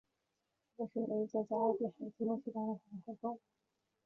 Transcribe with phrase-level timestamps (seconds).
[0.77, 3.37] 它们是唯一在加勒比海及墨西哥湾生活的海豹。